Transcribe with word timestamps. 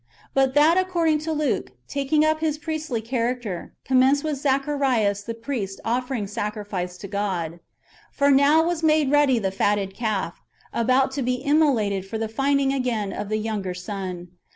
^ 0.01 0.03
But 0.33 0.55
that 0.55 0.79
according 0.79 1.19
to 1.19 1.31
Luke, 1.31 1.73
taking 1.87 2.25
up 2.25 2.39
[His] 2.39 2.57
priestly 2.57 3.01
character, 3.01 3.75
commenced 3.85 4.23
with 4.23 4.39
Zacharias 4.39 5.21
the 5.21 5.35
priest 5.35 5.79
offering 5.85 6.25
sacrifice 6.25 6.97
to 6.97 7.07
God. 7.07 7.59
For 8.11 8.31
now 8.31 8.65
was 8.65 8.81
made 8.81 9.11
ready 9.11 9.37
the 9.37 9.51
fatted 9.51 9.93
calf, 9.93 10.41
about 10.73 11.11
to 11.11 11.21
be 11.21 11.35
immolated 11.35 12.03
for 12.03 12.17
^ 12.17 12.19
the 12.19 12.27
finding 12.27 12.73
again 12.73 13.13
of 13.13 13.29
the 13.29 13.37
younger 13.37 13.75
son. 13.75 14.29